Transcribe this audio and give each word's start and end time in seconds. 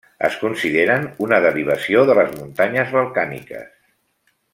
Es 0.27 0.35
consideren 0.43 1.03
una 1.25 1.39
derivació 1.43 2.01
de 2.11 2.15
les 2.21 2.33
muntanyes 2.39 2.95
balcàniques. 2.99 3.71